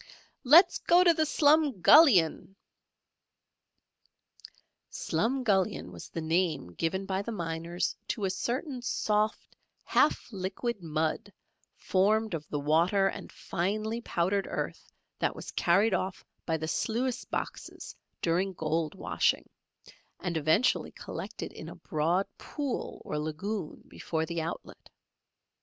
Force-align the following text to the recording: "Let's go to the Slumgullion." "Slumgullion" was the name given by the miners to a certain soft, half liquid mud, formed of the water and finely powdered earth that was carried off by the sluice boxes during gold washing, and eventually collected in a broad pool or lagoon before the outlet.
"Let's 0.43 0.79
go 0.79 1.03
to 1.03 1.13
the 1.13 1.27
Slumgullion." 1.27 2.55
"Slumgullion" 4.91 5.91
was 5.91 6.09
the 6.09 6.21
name 6.21 6.73
given 6.73 7.05
by 7.05 7.21
the 7.21 7.31
miners 7.31 7.95
to 8.07 8.25
a 8.25 8.31
certain 8.31 8.81
soft, 8.81 9.55
half 9.83 10.31
liquid 10.33 10.81
mud, 10.81 11.31
formed 11.77 12.33
of 12.33 12.49
the 12.49 12.59
water 12.59 13.09
and 13.09 13.31
finely 13.31 14.01
powdered 14.01 14.47
earth 14.49 14.91
that 15.19 15.35
was 15.35 15.51
carried 15.51 15.93
off 15.93 16.25
by 16.47 16.57
the 16.57 16.67
sluice 16.67 17.23
boxes 17.23 17.95
during 18.23 18.53
gold 18.53 18.95
washing, 18.95 19.47
and 20.19 20.35
eventually 20.35 20.91
collected 20.93 21.51
in 21.53 21.69
a 21.69 21.75
broad 21.75 22.25
pool 22.39 23.03
or 23.05 23.19
lagoon 23.19 23.83
before 23.87 24.25
the 24.25 24.41
outlet. 24.41 24.89